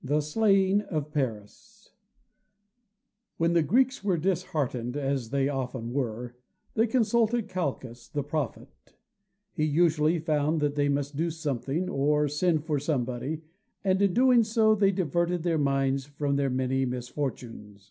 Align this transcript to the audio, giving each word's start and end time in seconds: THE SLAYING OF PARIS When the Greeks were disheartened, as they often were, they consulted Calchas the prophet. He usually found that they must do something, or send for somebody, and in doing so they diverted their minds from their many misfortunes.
THE 0.00 0.20
SLAYING 0.20 0.82
OF 0.82 1.12
PARIS 1.12 1.90
When 3.36 3.52
the 3.52 3.64
Greeks 3.64 4.04
were 4.04 4.16
disheartened, 4.16 4.96
as 4.96 5.30
they 5.30 5.48
often 5.48 5.92
were, 5.92 6.36
they 6.74 6.86
consulted 6.86 7.48
Calchas 7.48 8.06
the 8.08 8.22
prophet. 8.22 8.68
He 9.52 9.64
usually 9.64 10.20
found 10.20 10.60
that 10.60 10.76
they 10.76 10.88
must 10.88 11.16
do 11.16 11.32
something, 11.32 11.88
or 11.88 12.28
send 12.28 12.64
for 12.64 12.78
somebody, 12.78 13.42
and 13.82 14.00
in 14.00 14.14
doing 14.14 14.44
so 14.44 14.76
they 14.76 14.92
diverted 14.92 15.42
their 15.42 15.58
minds 15.58 16.04
from 16.04 16.36
their 16.36 16.48
many 16.48 16.84
misfortunes. 16.84 17.90